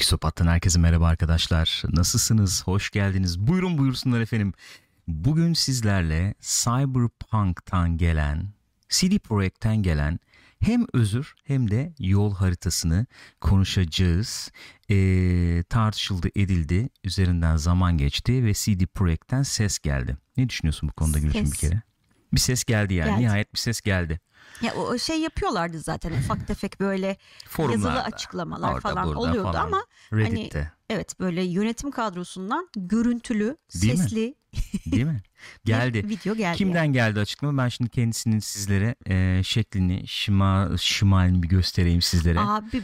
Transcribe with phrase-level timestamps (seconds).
[0.00, 1.82] Pixopat'tan herkese merhaba arkadaşlar.
[1.88, 2.66] Nasılsınız?
[2.66, 3.38] Hoş geldiniz.
[3.38, 4.52] Buyurun buyursunlar efendim.
[5.08, 8.48] Bugün sizlerle Cyberpunk'tan gelen,
[8.88, 10.20] CD Projekt'ten gelen
[10.60, 13.06] hem özür hem de yol haritasını
[13.40, 14.50] konuşacağız.
[14.90, 16.88] Ee, tartışıldı edildi.
[17.04, 20.16] Üzerinden zaman geçti ve CD Projekt'ten ses geldi.
[20.36, 21.82] Ne düşünüyorsun bu konuda Gülşin bir kere?
[22.32, 23.10] Bir ses geldi yani.
[23.10, 23.20] Geldi.
[23.22, 24.20] Nihayet bir ses geldi.
[24.62, 27.16] Ya o şey yapıyorlardı zaten ufak tefek böyle
[27.48, 29.66] Forumlarda, yazılı açıklamalar orada, falan oluyordu falan.
[29.66, 30.72] ama Reddit'te.
[30.90, 33.98] evet böyle yönetim kadrosundan görüntülü, Değil mi?
[33.98, 34.34] sesli
[34.86, 35.22] Değil mi?
[35.64, 36.08] Geldi.
[36.08, 36.56] video geldi.
[36.58, 37.62] Kimden geldi açıklama?
[37.62, 42.40] Ben şimdi kendisinin sizlere e, şeklini, şima, şimalini bir göstereyim sizlere.
[42.40, 42.82] Abi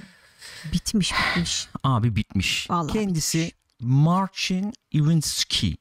[0.72, 1.68] bitmiş bitmiş.
[1.84, 2.70] Abi bitmiş.
[2.70, 3.56] Vallahi Kendisi bitmiş.
[3.80, 5.76] Marcin Iwinski.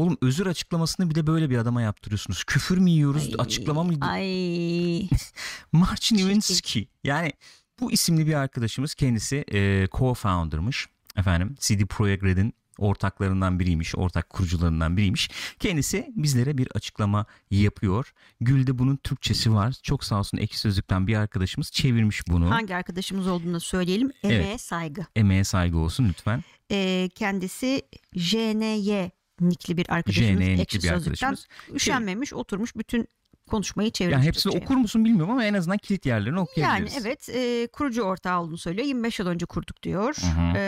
[0.00, 2.44] Oğlum özür açıklamasını bir de böyle bir adama yaptırıyorsunuz.
[2.44, 3.26] Küfür mü yiyoruz?
[3.26, 3.92] Ay, açıklama mı?
[4.00, 5.08] Ay
[5.72, 6.16] Marcin.
[6.16, 6.88] Iwinski.
[7.04, 7.32] Yani
[7.80, 10.86] bu isimli bir arkadaşımız kendisi e, co-founder'mış.
[11.16, 15.30] Efendim CD Projekt Red'in ortaklarından biriymiş, ortak kurucularından biriymiş.
[15.58, 18.12] Kendisi bizlere bir açıklama yapıyor.
[18.40, 19.74] Gül'de bunun Türkçesi var.
[19.82, 22.50] Çok sağ olsun Ekşi Sözlük'ten bir arkadaşımız çevirmiş bunu.
[22.50, 24.12] hangi arkadaşımız olduğunu da söyleyelim.
[24.22, 24.60] Emeğe Evet.
[24.60, 25.06] saygı.
[25.16, 26.44] Emeğe saygı olsun lütfen.
[26.70, 27.82] Ee, kendisi
[28.16, 29.10] JNY
[29.40, 30.28] nikli bir arkadaşımız.
[30.44, 31.46] JNY nikli bir arkadaşımız.
[31.74, 33.08] Üşenmemiş oturmuş bütün
[33.50, 34.14] konuşmayı çevirmiş.
[34.14, 34.64] Yani hepsini Türkçe'ye.
[34.64, 37.06] okur musun bilmiyorum ama en azından kilit yerlerini Yani okuyabiliriz.
[37.06, 38.86] evet e, kurucu ortağı olduğunu söylüyor.
[38.86, 40.16] 25 yıl önce kurduk diyor.
[40.20, 40.52] Hı hı.
[40.56, 40.62] E,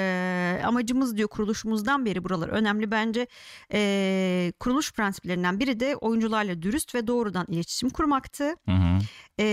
[0.65, 3.27] amacımız diyor kuruluşumuzdan beri buralar önemli bence.
[3.73, 8.45] E, kuruluş prensiplerinden biri de oyuncularla dürüst ve doğrudan iletişim kurmaktı.
[8.45, 8.99] Hı hı.
[9.41, 9.45] E,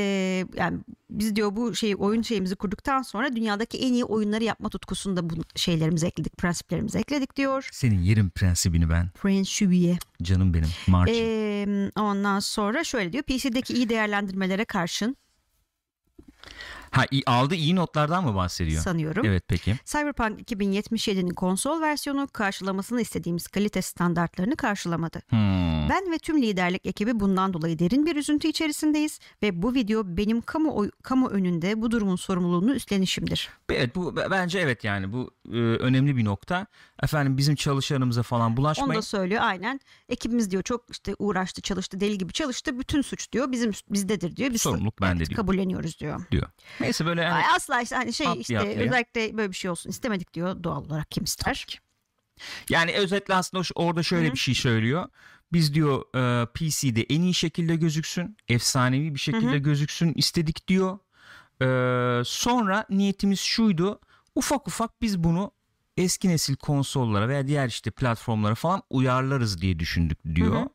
[0.56, 0.80] yani
[1.10, 5.30] biz diyor bu şeyi oyun şeyimizi kurduktan sonra dünyadaki en iyi oyunları yapma tutkusunu da
[5.30, 7.70] bu şeylerimize ekledik, prensiplerimize ekledik diyor.
[7.72, 9.10] Senin yerim prensibini ben.
[9.10, 9.98] Prensibiye.
[10.24, 10.70] Canım benim.
[10.88, 11.16] Marcin.
[11.16, 13.24] E, ondan sonra şöyle diyor.
[13.24, 15.16] PC'deki iyi değerlendirmelere karşın
[16.92, 18.82] ha aldı iyi notlardan mı bahsediyor?
[18.82, 19.26] sanıyorum.
[19.26, 19.76] Evet peki.
[19.86, 25.22] Cyberpunk 2077'nin konsol versiyonu karşılamasını istediğimiz kalite standartlarını karşılamadı.
[25.30, 25.90] Hmm.
[25.90, 30.42] Ben ve tüm liderlik ekibi bundan dolayı derin bir üzüntü içerisindeyiz ve bu video benim
[30.42, 33.50] kamu kamu önünde bu durumun sorumluluğunu üstlenişimdir.
[33.70, 36.68] Evet bu bence evet yani bu e, önemli bir nokta.
[37.04, 38.96] Efendim bizim çalışanımıza falan Onu bulaşmayın.
[38.96, 39.80] da söylüyor aynen.
[40.10, 42.80] Ekibimiz diyor çok işte uğraştı, çalıştı, deli gibi çalıştı.
[42.80, 44.54] Bütün suç diyor bizim bizdedir diyor.
[44.54, 45.36] Biz Sorumluluk bende diyor.
[45.36, 46.22] Kabulleniyoruz diyor.
[46.32, 46.48] diyor.
[46.82, 48.80] Neyse böyle yani asla işte hani şey Atlaya işte atlaya.
[48.80, 51.80] özellikle böyle bir şey olsun istemedik diyor doğal olarak kim ister.
[52.70, 54.34] Yani özetle aslında orada şöyle Hı hı.
[54.34, 55.10] bir şey söylüyor.
[55.54, 59.58] Biz diyor e, PC'de en iyi şekilde gözüksün, efsanevi bir şekilde Hı hı.
[59.58, 61.00] gözüksün istedik diyor.
[61.62, 61.66] E,
[62.26, 64.00] sonra niyetimiz şuydu.
[64.36, 65.52] Ufak ufak biz bunu
[65.98, 70.66] eski nesil konsollara veya diğer işte platformlara falan uyarlarız diye düşündük diyor.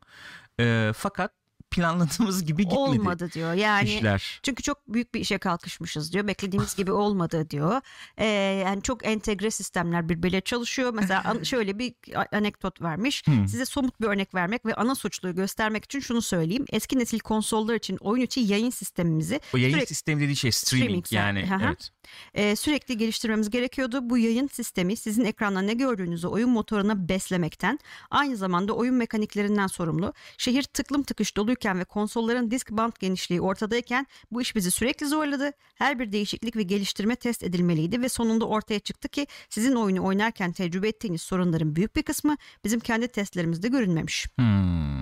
[0.61, 1.33] E, fakat
[1.75, 3.55] planladığımız gibi gitmedi Olmadı diyor.
[3.55, 4.41] Yani işler.
[4.43, 6.27] Çünkü çok büyük bir işe kalkışmışız diyor.
[6.27, 7.81] Beklediğimiz gibi olmadı diyor.
[8.19, 8.25] Ee,
[8.67, 10.93] yani çok entegre sistemler birbirleriyle çalışıyor.
[10.95, 11.95] Mesela şöyle bir
[12.33, 13.27] anekdot vermiş.
[13.27, 13.49] Hmm.
[13.49, 16.65] Size somut bir örnek vermek ve ana suçluyu göstermek için şunu söyleyeyim.
[16.73, 21.07] Eski nesil konsollar için oyun içi yayın sistemimizi O yayın sürekli- sistemi dediği şey streaming,
[21.07, 21.51] Streaming, yani.
[21.65, 21.65] hı.
[21.69, 21.91] Evet.
[22.35, 24.11] E, sürekli geliştirmemiz gerekiyordu.
[24.11, 27.79] Bu yayın sistemi sizin ekranda ne gördüğünüzü oyun motoruna beslemekten
[28.11, 30.15] aynı zamanda oyun mekaniklerinden sorumlu.
[30.39, 35.53] Şehir tıklım tıkış doluyken ve konsolların disk band genişliği ortadayken bu iş bizi sürekli zorladı.
[35.75, 40.53] Her bir değişiklik ve geliştirme test edilmeliydi ve sonunda ortaya çıktı ki sizin oyunu oynarken
[40.53, 44.27] tecrübe ettiğiniz sorunların büyük bir kısmı bizim kendi testlerimizde görünmemiş.
[44.37, 44.95] Hmm.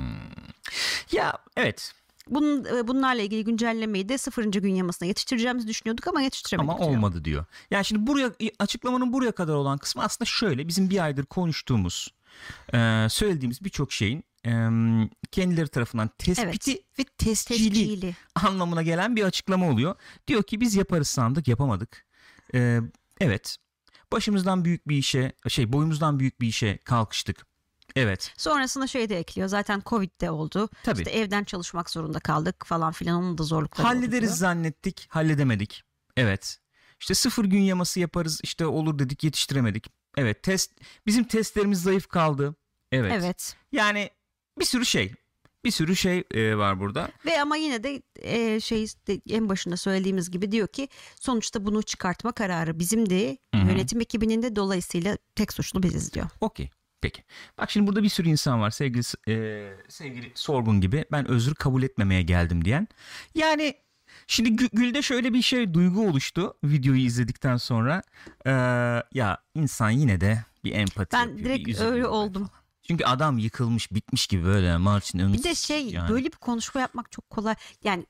[1.13, 1.93] Ya evet
[2.31, 6.71] Bunun, e, bunlarla ilgili güncellemeyi de sıfırıncı gün yamasına yetiştireceğimizi düşünüyorduk ama yetiştiremedik.
[6.71, 6.91] Ama diyor.
[6.91, 7.45] olmadı diyor.
[7.71, 12.09] Yani şimdi buraya açıklamanın buraya kadar olan kısmı aslında şöyle bizim bir aydır konuştuğumuz
[12.75, 14.51] e, söylediğimiz birçok şeyin e,
[15.31, 18.17] kendileri tarafından tespiti ve tescili, Tescili.
[18.35, 19.95] anlamına gelen bir açıklama oluyor.
[20.29, 22.07] Diyor ki biz yaparız sandık yapamadık.
[22.55, 22.81] E,
[23.21, 23.57] evet
[24.13, 27.47] başımızdan büyük bir işe şey boyumuzdan büyük bir işe kalkıştık.
[27.97, 29.49] Evet Sonrasında şey de ekliyor.
[29.49, 30.69] Zaten Covid de oldu.
[30.85, 33.23] tabii İşte evden çalışmak zorunda kaldık falan filan.
[33.23, 34.37] Onun da zorlukları oldu hallederiz diyor.
[34.37, 35.83] zannettik halledemedik.
[36.17, 36.59] Evet
[37.01, 39.87] işte sıfır gün yaması yaparız işte olur dedik yetiştiremedik.
[40.17, 40.71] Evet test
[41.07, 42.55] bizim testlerimiz zayıf kaldı.
[42.93, 43.13] Evet.
[43.17, 43.57] Evet.
[43.73, 44.11] Yani
[44.59, 45.15] bir sürü şey.
[45.65, 47.11] Bir sürü şey e, var burada.
[47.27, 50.89] Ve ama yine de e, şey de en başında söylediğimiz gibi diyor ki
[51.21, 53.37] sonuçta bunu çıkartma kararı bizimdi.
[53.55, 53.69] Hı hı.
[53.71, 56.27] Yönetim ekibinin de dolayısıyla tek suçlu biziz diyor.
[56.41, 56.71] Okey.
[57.03, 57.23] Peki.
[57.59, 61.83] Bak şimdi burada bir sürü insan var sevgili e, sevgili Sorgun gibi ben özür kabul
[61.83, 62.89] etmemeye geldim diyen.
[63.35, 63.75] Yani
[64.27, 68.03] şimdi Gü- Gül'de şöyle bir şey duygu oluştu videoyu izledikten sonra.
[68.47, 68.51] Ee,
[69.15, 72.47] ya insan yine de bir empati Ben yapıyor, direkt öyle oldum.
[72.47, 72.63] falan.
[72.87, 76.09] Çünkü adam yıkılmış bitmiş gibi böyle Martin Bir de şey yani.
[76.11, 77.55] böyle bir konuşma yapmak çok kolay.
[77.85, 78.07] Yani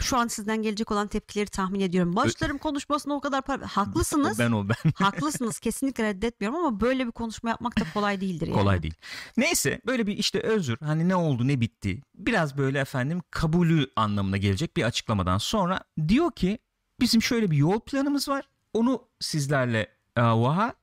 [0.00, 2.16] Şu an sizden gelecek olan tepkileri tahmin ediyorum.
[2.16, 3.66] Başlarım konuşmasına o kadar para...
[3.66, 4.38] Haklısınız.
[4.38, 4.90] Ben o ben.
[4.94, 8.58] Haklısınız kesinlikle reddetmiyorum ama böyle bir konuşma yapmak da kolay değildir yani.
[8.58, 8.94] Kolay değil.
[9.36, 14.36] Neyse böyle bir işte özür hani ne oldu ne bitti biraz böyle efendim kabulü anlamına
[14.36, 16.58] gelecek bir açıklamadan sonra diyor ki
[17.00, 18.48] bizim şöyle bir yol planımız var.
[18.74, 19.80] Onu sizlerle
[20.16, 20.74] e, vaha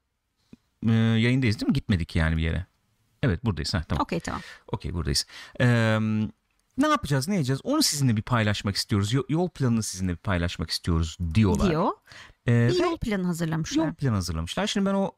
[0.88, 1.74] e, yayındayız değil mi?
[1.74, 2.66] Gitmedik yani bir yere.
[3.24, 3.74] Evet buradayız.
[3.74, 4.02] Ha, tamam.
[4.02, 4.42] Okey tamam.
[4.68, 5.26] Okey buradayız.
[5.62, 6.00] Ee,
[6.78, 9.14] ne yapacağız ne edeceğiz onu sizinle bir paylaşmak istiyoruz.
[9.14, 11.70] Yo- Yol planını sizinle bir paylaşmak istiyoruz diyorlar.
[11.70, 11.92] Diyor.
[12.48, 13.86] Ee, Bir yol planı hazırlamışlar.
[13.86, 14.68] yol planı hazırlamışlar.
[14.68, 15.12] Şimdi ben o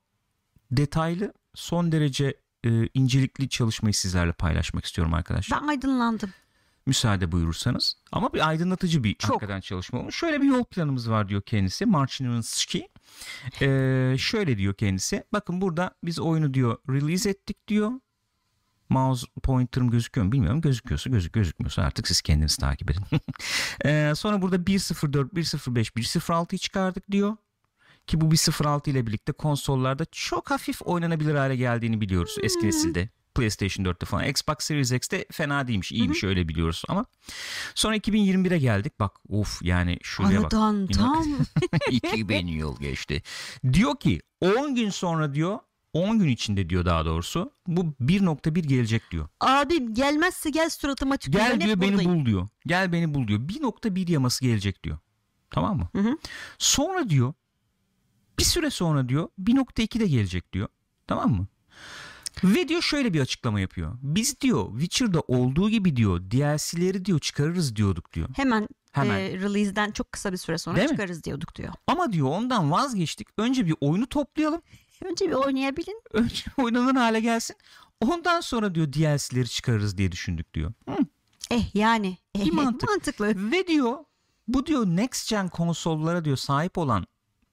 [0.72, 5.62] detaylı son derece e, incelikli çalışmayı sizlerle paylaşmak istiyorum arkadaşlar.
[5.62, 6.30] Ben aydınlandım.
[6.86, 7.96] Müsaade buyurursanız.
[8.12, 9.32] Ama bir aydınlatıcı bir Çok.
[9.32, 10.16] hakikaten çalışma olmuş.
[10.16, 11.86] Şöyle bir yol planımız var diyor kendisi.
[11.86, 12.90] Marchinowski.
[13.62, 15.24] Ee, şöyle diyor kendisi.
[15.34, 17.92] Bakın burada biz oyunu diyor release ettik diyor.
[18.90, 20.62] Mouse pointer'ım gözüküyor mu bilmiyorum.
[20.62, 23.04] Gözüküyorsa gözük gözükmüyorsa artık siz kendiniz takip edin.
[23.86, 27.38] Ee, sonra burada 1.04, 1.05, 1.06'yı çıkardık diyor.
[28.08, 33.10] Ki bu 1.06 ile birlikte konsollarda çok hafif oynanabilir hale geldiğini biliyoruz eski nesilde.
[33.36, 34.28] PlayStation 4'te falan.
[34.28, 35.92] Xbox Series X'te fena değilmiş.
[35.92, 37.06] iyiymiş öyle biliyoruz ama.
[37.76, 39.00] Sonra 2021'e geldik.
[39.00, 40.54] Bak of yani şuraya bak.
[40.54, 41.26] Aradan tam
[41.92, 43.22] 2000 yıl geçti.
[43.74, 45.60] Diyor ki 10 gün sonra diyor
[45.94, 49.28] 10 gün içinde diyor daha doğrusu bu 1.1 gelecek diyor.
[49.40, 51.38] abim gelmezse gel suratıma tükür.
[51.40, 52.20] Gel ben diyor beni buradayım.
[52.20, 52.48] bul diyor.
[52.68, 53.40] Gel beni bul diyor.
[53.40, 54.98] 1.1 yaması gelecek diyor.
[55.52, 55.90] Tamam mı?
[55.92, 56.18] Hı hı.
[56.58, 57.34] Sonra diyor
[58.40, 60.68] bir süre sonra diyor 1.2 de gelecek diyor.
[61.08, 61.48] Tamam mı?
[62.44, 63.98] Ve diyor şöyle bir açıklama yapıyor.
[64.02, 68.30] Biz diyor Witcher'da olduğu gibi diyor DLC'leri diyor çıkarırız diyorduk diyor.
[68.36, 69.20] Hemen, Hemen.
[69.20, 70.94] e, release'den çok kısa bir süre sonra Değil mi?
[70.94, 71.74] çıkarız diyorduk diyor.
[71.88, 73.28] Ama diyor ondan vazgeçtik.
[73.38, 74.62] Önce bir oyunu toplayalım.
[75.06, 76.02] Önce bir oynayabilin.
[76.14, 77.56] Önce oynanır hale gelsin.
[78.02, 80.74] Ondan sonra diyor DLC'leri çıkarırız diye düşündük diyor.
[80.90, 80.96] Hı.
[81.52, 82.18] Eh yani.
[82.36, 82.90] Eh, Bir mantık.
[82.90, 83.52] Mantıklı.
[83.52, 83.98] Ve diyor
[84.48, 87.06] bu diyor next gen konsollara diyor sahip olan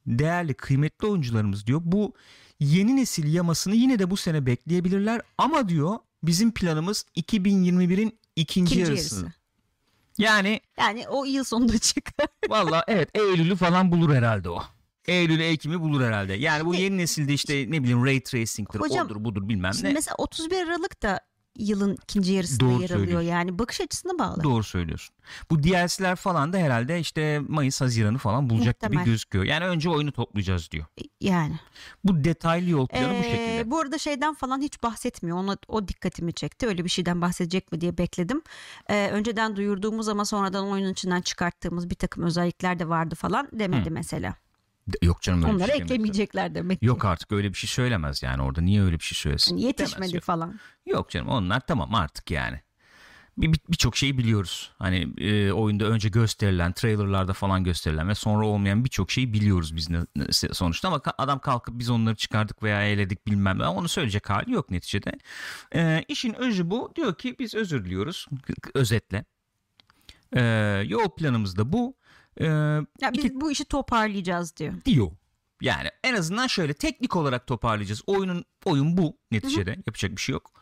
[0.07, 2.15] değerli kıymetli oyuncularımız diyor bu
[2.61, 8.81] yeni nesil yamasını yine de bu sene bekleyebilirler ama diyor bizim planımız 2021'in ikinci, İkinci
[8.81, 9.17] yarısı.
[9.17, 9.33] yarısı.
[10.19, 12.27] Yani Yani o yıl sonunda çıkar.
[12.49, 14.63] valla evet Eylül'ü falan bulur herhalde o.
[15.09, 16.33] Eylül Ekim'i bulur herhalde.
[16.35, 19.89] Yani bu Şimdi- yeni nesilde işte ne bileyim ray tracing'tir Hocam, odur budur bilmem Şimdi
[19.89, 19.93] ne.
[19.93, 21.21] mesela 31 Aralık da
[21.59, 23.21] yılın ikinci yarısında Doğru yer alıyor.
[23.21, 24.43] Yani bakış açısına bağlı.
[24.43, 25.15] Doğru söylüyorsun.
[25.51, 29.03] Bu DLC'ler falan da herhalde işte Mayıs Haziran'ı falan bulacak Muhtemel.
[29.05, 29.45] gibi gözüküyor.
[29.45, 30.85] Yani önce oyunu toplayacağız diyor.
[31.21, 31.55] Yani.
[32.05, 33.71] Bu detaylı yol planı bu Ee, şekilde.
[33.71, 35.37] bu arada şeyden falan hiç bahsetmiyor.
[35.39, 36.67] Ona, o dikkatimi çekti.
[36.67, 38.43] Öyle bir şeyden bahsedecek mi diye bekledim.
[38.91, 43.91] Ee, önceden duyurduğumuz ama sonradan oyunun içinden çıkarttığımız bir takım özellikler de vardı falan demedi
[43.91, 43.95] Hı.
[43.95, 44.35] mesela.
[45.03, 46.87] Yok canım öyle bir Onları şey eklemeyecekler demek ki.
[46.87, 48.61] Yok artık öyle bir şey söylemez yani orada.
[48.61, 49.57] Niye öyle bir şey söylesin?
[49.57, 50.23] Yani yetişmedi Demez, yok.
[50.25, 50.61] falan.
[50.87, 52.61] Yok canım onlar tamam artık yani.
[53.39, 54.71] Bir- bir- Birçok şeyi biliyoruz.
[54.79, 59.91] Hani e, oyunda önce gösterilen, trailerlarda falan gösterilen ve sonra olmayan birçok şeyi biliyoruz biz
[59.91, 64.31] ne- ne- sonuçta ama adam kalkıp biz onları çıkardık veya eğledik bilmem ne onu söyleyecek
[64.31, 65.13] hali yok neticede.
[65.75, 66.93] E, işin özü bu.
[66.97, 68.27] Diyor ki biz özür diliyoruz.
[68.75, 69.25] Özetle.
[70.37, 70.43] E,
[70.87, 71.95] yol planımız da bu.
[72.41, 74.73] E, Ya biz İki- bu işi toparlayacağız diyor.
[74.85, 75.11] diyor.
[75.61, 78.03] Yani en azından şöyle teknik olarak toparlayacağız.
[78.07, 80.53] Oyunun oyun bu neticede yapacak bir şey yok.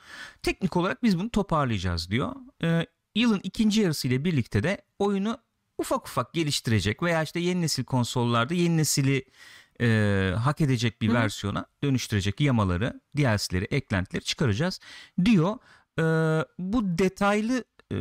[0.42, 2.32] Teknik olarak biz bunu toparlayacağız diyor.
[2.62, 5.38] Ee, yılın ikinci yarısı ile birlikte de oyunu
[5.78, 9.24] ufak ufak geliştirecek veya işte yeni nesil konsollarda yeni nesili
[9.80, 11.14] e, hak edecek bir Hı hı.
[11.14, 14.80] versiyona dönüştürecek yamaları, DLC'leri, eklentileri çıkaracağız
[15.24, 15.56] diyor.
[15.98, 16.02] Ee,
[16.58, 17.96] bu detaylı e,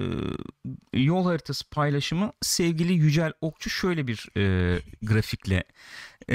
[0.93, 5.63] yol haritası paylaşımı sevgili Yücel Okçu şöyle bir e, grafikle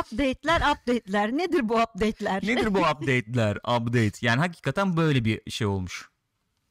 [0.00, 1.32] Update'ler update'ler.
[1.32, 2.42] Nedir bu update'ler?
[2.42, 3.56] Nedir bu update'ler?
[3.56, 4.26] Update.
[4.26, 6.08] Yani hakikaten böyle bir şey olmuş.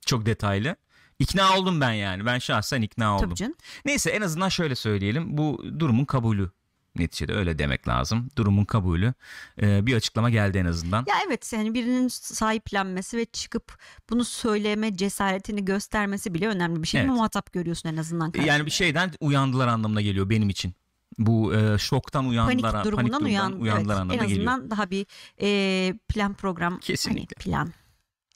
[0.05, 0.75] Çok detaylı.
[1.19, 2.25] İkna oldum ben yani.
[2.25, 3.29] Ben şahsen ikna oldum.
[3.29, 3.55] Tabii canım.
[3.85, 5.37] Neyse en azından şöyle söyleyelim.
[5.37, 6.51] Bu durumun kabulü.
[6.99, 8.29] Neticede öyle demek lazım.
[8.35, 9.13] Durumun kabulü.
[9.61, 11.05] Ee, bir açıklama geldi en azından.
[11.07, 13.77] Ya evet yani birinin sahiplenmesi ve çıkıp
[14.09, 17.01] bunu söyleme cesaretini göstermesi bile önemli bir şey.
[17.01, 17.09] Evet.
[17.09, 18.33] Muhatap görüyorsun en azından.
[18.45, 20.73] Yani bir şeyden uyandılar anlamına geliyor benim için.
[21.17, 22.71] Bu e, şoktan uyandılar.
[22.71, 24.47] panik durumundan uyan, uyandılar evet, anlamına en geliyor.
[24.47, 25.05] azından daha bir
[25.41, 27.35] e, plan program Kesinlikle.
[27.35, 27.73] hani plan.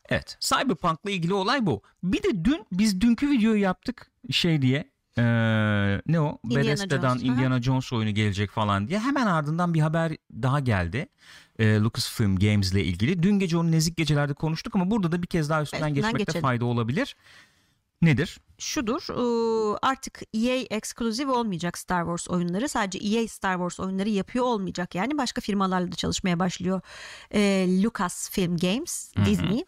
[0.09, 0.37] Evet.
[0.39, 1.81] Cyberpunk'la ilgili olay bu.
[2.03, 4.90] Bir de dün biz dünkü videoyu yaptık şey diye.
[5.17, 5.23] Ee,
[6.07, 6.39] ne o?
[6.43, 8.99] Indiana Bethesda'dan Jones, Indiana Jones oyunu gelecek falan diye.
[8.99, 11.07] Hemen ardından bir haber daha geldi.
[11.59, 13.23] Ee, Lucasfilm Games ile ilgili.
[13.23, 16.23] Dün gece onu nezik gecelerde konuştuk ama burada da bir kez daha üstünden Üstünden geçmekte
[16.23, 16.41] geçelim.
[16.41, 17.15] fayda olabilir.
[18.01, 18.39] Nedir?
[18.59, 24.45] Şudur e, artık EA ekskluziv olmayacak Star Wars oyunları sadece EA Star Wars oyunları yapıyor
[24.45, 26.81] olmayacak yani başka firmalarla da çalışmaya başlıyor
[27.33, 29.25] e, Lucasfilm Games Hı hı.
[29.25, 29.65] Disney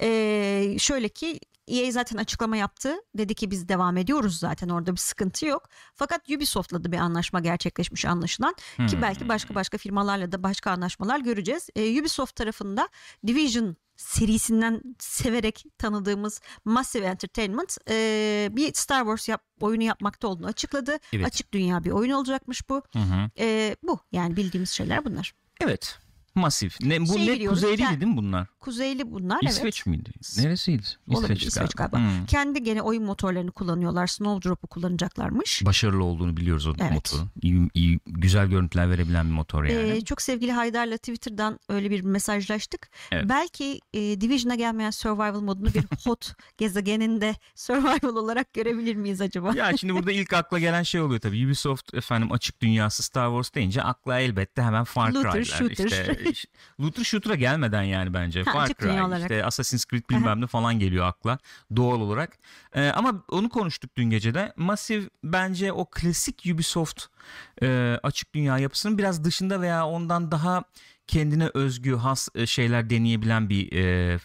[0.00, 2.94] E, şöyle ki EA zaten açıklama yaptı.
[3.18, 5.68] Dedi ki biz devam ediyoruz zaten orada bir sıkıntı yok.
[5.94, 8.54] Fakat Ubisoft'la da bir anlaşma gerçekleşmiş anlaşılan.
[8.76, 9.02] Ki Hmm.
[9.02, 11.68] belki başka başka firmalarla da başka anlaşmalar göreceğiz.
[11.76, 12.88] Ee, Ubisoft tarafında
[13.26, 20.98] Division serisinden severek tanıdığımız Massive Entertainment e, bir Star Wars yap, oyunu yapmakta olduğunu açıkladı.
[21.12, 21.26] Evet.
[21.26, 22.82] Açık dünya bir oyun olacakmış bu.
[22.92, 23.30] Hı hı.
[23.38, 25.34] E, bu yani bildiğimiz şeyler bunlar.
[25.60, 25.98] Evet.
[26.36, 26.80] Masif.
[26.80, 28.46] Ne, bu Şey ne kuzeyliydi yani- değil mi bunlar?
[28.60, 29.52] Kuzeyli bunlar evet.
[29.52, 30.10] İsveç miydi?
[30.38, 30.82] Neresiydi?
[31.08, 31.98] Olabilir, İsveç, İsveç galiba.
[31.98, 32.26] Hmm.
[32.26, 34.06] Kendi gene oyun motorlarını kullanıyorlar.
[34.06, 35.62] Snowdrop'u kullanacaklarmış.
[35.64, 36.92] Başarılı olduğunu biliyoruz o Evet.
[36.92, 37.30] motorun.
[37.42, 39.88] İyi, iyi, güzel görüntüler verebilen bir motor yani.
[39.90, 42.90] Ee, çok sevgili Haydar'la Twitter'dan öyle bir mesajlaştık.
[43.12, 43.24] Evet.
[43.28, 49.52] Belki e, Division'a gelmeyen survival modunu bir hot gezegeninde survival olarak görebilir miyiz acaba?
[49.56, 51.46] Ya şimdi burada ilk akla gelen şey oluyor tabii.
[51.46, 55.44] Ubisoft efendim açık dünyası Star Wars deyince akla elbette hemen Far Looter, Cry'ler.
[55.44, 55.84] shooter.
[55.86, 56.25] İşte, iş-
[56.80, 58.42] Looter Shooter'a gelmeden yani bence.
[58.42, 59.20] Ha, Far Cry, olarak.
[59.20, 61.38] işte Assassin's Creed bilmem ne falan geliyor akla
[61.76, 62.38] doğal olarak.
[62.74, 64.52] Ee, ama onu konuştuk dün gece de.
[64.56, 67.04] Massive bence o klasik Ubisoft
[67.62, 70.64] e, açık dünya yapısının biraz dışında veya ondan daha
[71.06, 74.18] kendine özgü has e, şeyler deneyebilen bir e,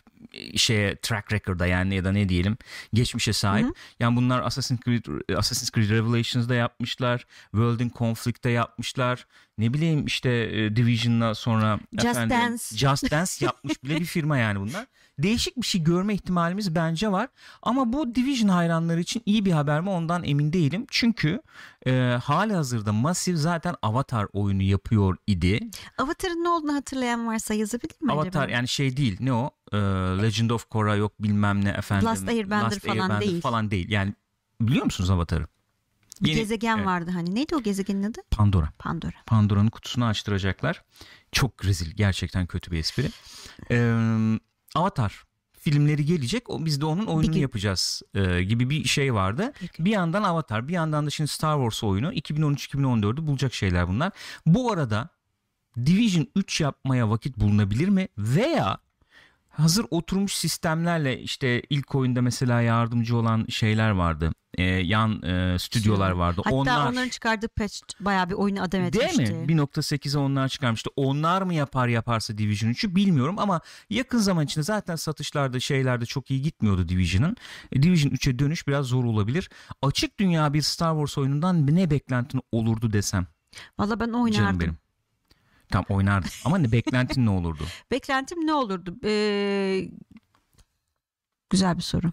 [0.56, 2.58] şeye track record'a yani ya da ne diyelim
[2.94, 3.68] geçmişe sahip.
[4.00, 5.06] Yani bunlar Assassin's Creed
[5.38, 7.26] Assassin's Creed Revelations'da yapmışlar.
[7.52, 9.26] World in Conflict'te yapmışlar.
[9.58, 12.64] Ne bileyim işte e, Division'la sonra Just Dance.
[12.78, 14.86] Just Dance yapmış bile bir firma yani bunlar.
[15.20, 17.28] Değişik bir şey görme ihtimalimiz bence var.
[17.62, 20.86] Ama bu Division hayranları için iyi bir haber mi ondan emin değilim.
[20.90, 21.42] Çünkü
[21.88, 25.60] e, hali hazırda Massive zaten Avatar oyunu yapıyor idi.
[25.98, 28.52] Avatar'ın ne olduğunu hatırlayan varsa yazabilir mi Avatar acaba?
[28.52, 29.52] yani şey değil ne o
[30.22, 32.08] Legend of Korra yok bilmem ne efendim.
[32.08, 33.42] Last Airbender falan değil.
[33.42, 33.90] falan değil.
[33.90, 34.14] Yani
[34.62, 35.48] biliyor musunuz Avatar'ı?
[36.22, 37.36] Bir Yeni- gezegen evet, vardı hani.
[37.36, 38.20] Neydi o gezegenin adı?
[38.32, 38.70] Pandora.
[38.80, 39.16] Pandora.
[39.26, 40.84] Pandora'nın kutusunu açtıracaklar.
[41.32, 43.10] Çok rezil gerçekten kötü bir espri.
[43.72, 44.40] Ee,
[44.76, 45.24] Avatar
[45.62, 46.50] filmleri gelecek.
[46.50, 47.42] O biz de onun oyununu gün.
[47.42, 49.52] yapacağız e, gibi bir şey vardı.
[49.60, 49.86] Peki.
[49.86, 54.12] Bir yandan Avatar, bir yandan da şimdi Star Wars oyunu 2013-2014'ü bulacak şeyler bunlar.
[54.46, 55.10] Bu arada
[55.86, 58.08] Division 3 yapmaya vakit bulunabilir mi?
[58.18, 58.78] Veya
[59.52, 64.32] hazır oturmuş sistemlerle işte ilk oyunda mesela yardımcı olan şeyler vardı.
[64.58, 66.42] Ee, yan e, stüdyolar vardı.
[66.44, 69.18] Hatta onlar onların çıkardığı patch bayağı bir oyunu adam etmişti.
[69.18, 69.54] Değil mi?
[69.54, 70.90] 1.8'e onlar çıkarmıştı.
[70.96, 76.32] Onlar mı yapar yaparsa Division 3'ü bilmiyorum ama yakın zaman içinde zaten satışlarda şeylerde çok
[76.32, 77.36] iyi gitmiyordu Division'ın.
[77.72, 79.50] E, Division 3'e dönüş biraz zor olabilir.
[79.82, 83.28] Açık dünya bir Star Wars oyunundan ne beklentin olurdu desem
[83.80, 84.34] Valla ben oynardım.
[84.34, 84.78] canım benim.
[85.72, 87.64] Tam oynardım ama ne beklentin ne olurdu?
[87.92, 88.96] Beklentim ne olurdu?
[89.06, 89.90] Ee,
[91.50, 92.12] güzel bir soru.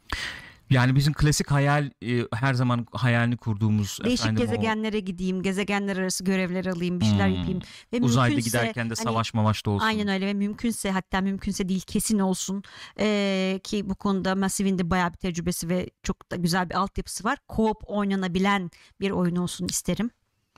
[0.71, 5.97] Yani bizim klasik hayal e, her zaman hayalini kurduğumuz Değişik efendim, o gezegenlere gideyim, gezegenler
[5.97, 7.35] arası görevler alayım, bir şeyler Hmm.
[7.37, 7.61] yapayım.
[7.93, 9.87] Ve uzayda mümkünse, giderken de hani savaş mavaş da olsun.
[9.87, 12.63] Aynen öyle ve mümkünse hatta mümkünse değil kesin olsun
[13.01, 17.25] Ee, ki bu konuda Massive'in de bayağı bir tecrübesi ve çok da güzel bir altyapısı
[17.25, 17.39] var.
[17.49, 20.11] Co-op oynanabilen bir oyun olsun isterim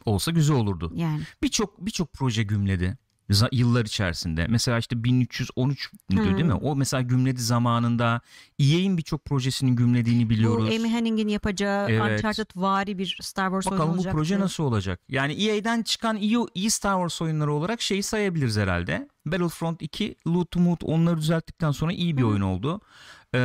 [0.05, 0.93] Olsa güzel olurdu.
[0.95, 1.21] yani.
[1.43, 2.99] birçok birçok proje gümledi
[3.53, 4.47] yıllar içerisinde.
[4.49, 6.35] Mesela işte 1313 müydü Hmm.
[6.37, 6.55] değil mi?
[6.55, 8.21] O mesela gümledi zamanında.
[8.59, 10.71] EA'in birçok projesinin gümlediğini biliyoruz.
[10.71, 12.19] Bu Amy Hennig'in yapacağı Evet.
[12.19, 15.01] Uncharted vari bir Star Wars oyunu Bakalım bu proje nasıl olacak?
[15.09, 19.09] Yani EA'den çıkan iyi, Star Wars oyunları olarak şeyi sayabiliriz herhalde.
[19.27, 22.27] Battlefront 2, Loot Moot onları düzelttikten sonra iyi bir Hı.
[22.27, 22.81] oyun oldu.
[23.35, 23.39] Ee,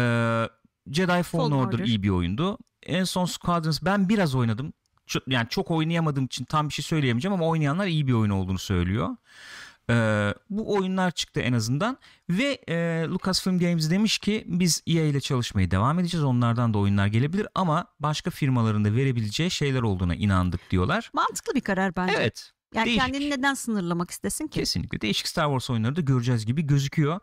[0.92, 1.86] Jedi Fallen, Fallen Order, Order.
[1.86, 2.58] iyi bir oyundu.
[2.86, 4.74] En son Squadrons ben biraz oynadım.
[5.06, 8.60] Çok, yani çok oynayamadığım için tam bir şey söyleyemeyeceğim ama oynayanlar iyi bir oyun olduğunu
[8.60, 9.10] söylüyor.
[9.90, 11.98] Ee, bu oyunlar çıktı en azından
[12.30, 16.24] ve e, Lucasfilm Games demiş ki biz EA ile çalışmaya devam edeceğiz.
[16.24, 21.12] Onlardan da oyunlar gelebilir ama başka firmaların da verebileceği şeyler olduğuna inandık diyorlar.
[21.14, 22.14] Mantıklı bir karar bence.
[22.18, 22.52] Evet.
[22.74, 23.02] yani değişik.
[23.02, 24.60] kendini neden sınırlamak istesin ki?
[24.60, 27.20] Kesinlikle değişik Star Wars oyunları da göreceğiz gibi gözüküyor.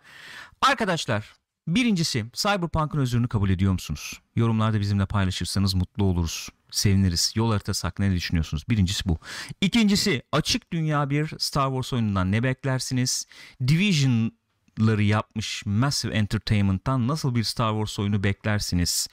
[0.61, 4.21] Arkadaşlar birincisi Cyberpunk'ın özrünü kabul ediyor musunuz?
[4.37, 6.49] Yorumlarda bizimle paylaşırsanız mutlu oluruz.
[6.71, 7.33] Seviniriz.
[7.37, 8.65] Yol haritası hakkında ne düşünüyorsunuz?
[8.69, 9.19] Birincisi bu.
[9.61, 13.27] İkincisi açık dünya bir Star Wars oyunundan ne beklersiniz?
[13.69, 19.09] Division'ları yapmış Massive Entertainment'tan nasıl bir Star Wars oyunu beklersiniz?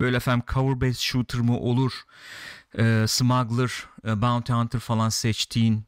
[0.00, 1.92] Böyle efendim cover based shooter mı olur?
[2.78, 5.84] Ee, smuggler, e, bounty hunter falan seçtiğin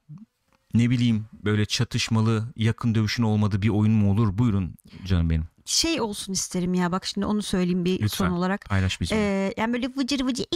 [0.75, 4.39] ne bileyim böyle çatışmalı yakın dövüşün olmadığı bir oyun mu olur?
[4.39, 5.54] Buyurun canım benim.
[5.65, 8.25] Şey olsun isterim ya bak şimdi onu söyleyeyim bir Lütfen.
[8.27, 8.65] son olarak.
[8.65, 9.21] Paylaş bizimle.
[9.23, 10.47] Ee, yani böyle vıcır vıcır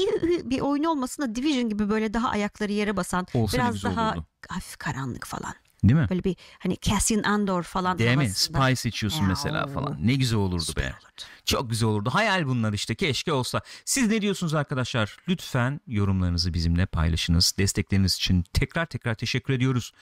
[0.51, 4.27] bir oyun olmasın da Division gibi böyle daha ayakları yere basan Olsa biraz daha olurdu.
[4.49, 5.55] hafif karanlık falan.
[5.85, 6.07] Değil mi?
[6.11, 8.29] Böyle bir hani Cassian Andor falan Değil mi?
[8.31, 9.69] Spice içiyorsun Ya, mesela o.
[9.69, 9.97] falan.
[10.07, 10.89] Ne güzel olurdu Süper be.
[10.89, 11.23] olurdu.
[11.45, 12.11] Çok güzel olurdu.
[12.13, 12.95] Hayal bunlar işte.
[12.95, 13.61] Keşke olsa.
[13.85, 15.17] Siz ne diyorsunuz arkadaşlar?
[15.29, 17.55] Lütfen yorumlarınızı bizimle paylaşınız.
[17.59, 19.93] Destekleriniz için tekrar tekrar teşekkür ediyoruz.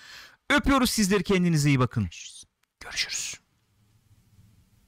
[0.50, 1.22] Öpüyoruz sizleri.
[1.22, 2.08] Kendinize iyi bakın.
[2.80, 3.34] Görüşürüz.